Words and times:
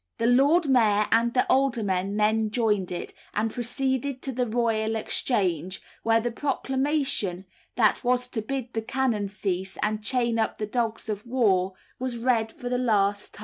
The 0.17 0.25
Lord 0.25 0.67
Mayor 0.67 1.05
and 1.11 1.31
aldermen 1.47 2.17
then 2.17 2.49
joined 2.49 2.91
it, 2.91 3.13
and 3.35 3.51
proceeded 3.51 4.23
to 4.23 4.31
the 4.31 4.47
Royal 4.47 4.95
Exchange, 4.95 5.79
where 6.01 6.19
the 6.19 6.31
proclamation, 6.31 7.45
that 7.75 8.03
was 8.03 8.27
to 8.29 8.41
bid 8.41 8.73
the 8.73 8.81
cannon 8.81 9.27
cease 9.27 9.77
and 9.83 10.03
chain 10.03 10.39
up 10.39 10.57
the 10.57 10.65
dogs 10.65 11.07
of 11.07 11.27
war, 11.27 11.73
was 11.99 12.17
read 12.17 12.51
for 12.51 12.67
the 12.67 12.79
last 12.79 13.35
time. 13.35 13.39